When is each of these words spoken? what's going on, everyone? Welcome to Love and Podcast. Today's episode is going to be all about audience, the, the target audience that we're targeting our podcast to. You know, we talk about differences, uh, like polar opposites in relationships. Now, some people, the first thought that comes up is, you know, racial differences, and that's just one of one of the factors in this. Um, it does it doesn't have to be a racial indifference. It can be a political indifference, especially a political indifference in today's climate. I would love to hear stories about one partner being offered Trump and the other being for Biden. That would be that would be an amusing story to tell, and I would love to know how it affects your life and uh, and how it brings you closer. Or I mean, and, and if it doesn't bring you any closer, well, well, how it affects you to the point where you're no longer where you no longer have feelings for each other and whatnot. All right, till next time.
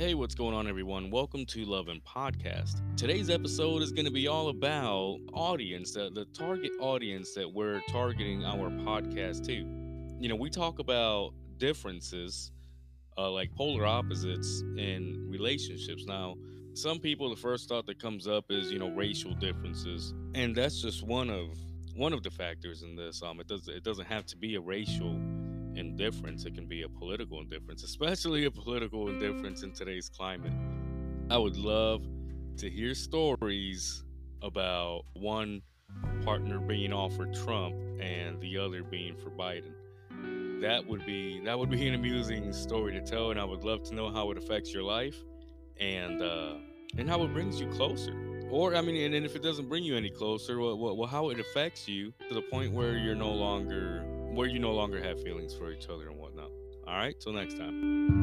what's 0.00 0.34
going 0.34 0.54
on, 0.54 0.66
everyone? 0.66 1.10
Welcome 1.10 1.44
to 1.44 1.66
Love 1.66 1.88
and 1.88 2.02
Podcast. 2.02 2.80
Today's 2.96 3.28
episode 3.28 3.82
is 3.82 3.92
going 3.92 4.06
to 4.06 4.10
be 4.10 4.28
all 4.28 4.48
about 4.48 5.18
audience, 5.34 5.92
the, 5.92 6.10
the 6.14 6.24
target 6.32 6.72
audience 6.80 7.34
that 7.34 7.46
we're 7.46 7.82
targeting 7.90 8.42
our 8.42 8.70
podcast 8.70 9.44
to. 9.44 9.52
You 10.18 10.28
know, 10.30 10.36
we 10.36 10.48
talk 10.48 10.78
about 10.78 11.34
differences, 11.58 12.50
uh, 13.18 13.30
like 13.30 13.54
polar 13.54 13.84
opposites 13.84 14.62
in 14.78 15.26
relationships. 15.28 16.06
Now, 16.06 16.36
some 16.72 16.98
people, 16.98 17.28
the 17.28 17.36
first 17.36 17.68
thought 17.68 17.84
that 17.84 18.00
comes 18.00 18.26
up 18.26 18.46
is, 18.48 18.72
you 18.72 18.78
know, 18.78 18.88
racial 18.88 19.34
differences, 19.34 20.14
and 20.34 20.56
that's 20.56 20.80
just 20.80 21.06
one 21.06 21.28
of 21.28 21.58
one 21.94 22.14
of 22.14 22.22
the 22.22 22.30
factors 22.30 22.82
in 22.82 22.96
this. 22.96 23.22
Um, 23.22 23.38
it 23.38 23.48
does 23.48 23.68
it 23.68 23.84
doesn't 23.84 24.06
have 24.06 24.24
to 24.26 24.36
be 24.38 24.54
a 24.54 24.60
racial 24.60 25.20
indifference. 25.76 26.44
It 26.44 26.54
can 26.54 26.66
be 26.66 26.82
a 26.82 26.88
political 26.88 27.40
indifference, 27.40 27.82
especially 27.82 28.44
a 28.44 28.50
political 28.50 29.08
indifference 29.08 29.62
in 29.62 29.72
today's 29.72 30.08
climate. 30.08 30.52
I 31.30 31.38
would 31.38 31.56
love 31.56 32.04
to 32.58 32.68
hear 32.68 32.94
stories 32.94 34.04
about 34.42 35.02
one 35.14 35.62
partner 36.24 36.58
being 36.58 36.92
offered 36.92 37.34
Trump 37.34 37.74
and 38.00 38.40
the 38.40 38.58
other 38.58 38.82
being 38.82 39.16
for 39.16 39.30
Biden. 39.30 39.72
That 40.60 40.86
would 40.86 41.06
be 41.06 41.40
that 41.44 41.58
would 41.58 41.70
be 41.70 41.88
an 41.88 41.94
amusing 41.94 42.52
story 42.52 42.92
to 42.92 43.00
tell, 43.00 43.30
and 43.30 43.40
I 43.40 43.44
would 43.44 43.64
love 43.64 43.82
to 43.84 43.94
know 43.94 44.10
how 44.10 44.30
it 44.30 44.36
affects 44.36 44.74
your 44.74 44.82
life 44.82 45.16
and 45.78 46.20
uh, 46.20 46.54
and 46.98 47.08
how 47.08 47.22
it 47.22 47.32
brings 47.32 47.60
you 47.60 47.66
closer. 47.68 48.14
Or 48.50 48.74
I 48.74 48.82
mean, 48.82 48.96
and, 48.96 49.14
and 49.14 49.24
if 49.24 49.36
it 49.36 49.42
doesn't 49.42 49.68
bring 49.68 49.84
you 49.84 49.96
any 49.96 50.10
closer, 50.10 50.58
well, 50.58 50.76
well, 50.76 51.06
how 51.06 51.30
it 51.30 51.38
affects 51.38 51.88
you 51.88 52.12
to 52.28 52.34
the 52.34 52.42
point 52.42 52.72
where 52.72 52.98
you're 52.98 53.14
no 53.14 53.30
longer 53.30 54.04
where 54.34 54.46
you 54.46 54.58
no 54.58 54.72
longer 54.72 55.02
have 55.02 55.22
feelings 55.22 55.54
for 55.54 55.72
each 55.72 55.88
other 55.88 56.08
and 56.08 56.18
whatnot. 56.18 56.50
All 56.86 56.96
right, 56.96 57.18
till 57.20 57.32
next 57.32 57.56
time. 57.56 58.19